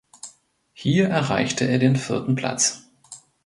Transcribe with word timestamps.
Hier 0.73 1.09
erreichte 1.09 1.65
er 1.67 1.77
den 1.77 1.95
vierten 1.95 2.33
Platz. 2.33 2.89